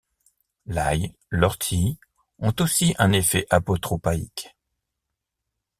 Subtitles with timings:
[0.65, 1.99] L'ail, l'ortie
[2.39, 4.55] ont aussi un effet apotropaïque.